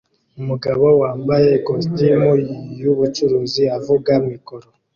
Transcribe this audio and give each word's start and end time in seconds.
Umugabo 0.39 0.85
wambaye 1.01 1.47
ikositimu 1.59 2.31
yubucuruzi 2.81 3.63
avuga 3.77 4.11
mikoro 4.29 4.67